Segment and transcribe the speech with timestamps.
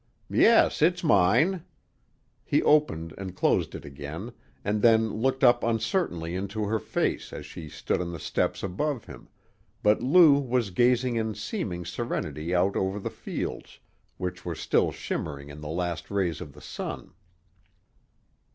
[0.31, 1.63] "Yes, it's mine."
[2.43, 4.31] He opened and closed it again,
[4.65, 9.05] and then looked up uncertainly into her face as she stood on the steps above
[9.05, 9.29] him,
[9.83, 13.79] but Lou was gazing in seeming serenity out over the fields,
[14.17, 17.13] which were still shimmering in the last rays of the sun.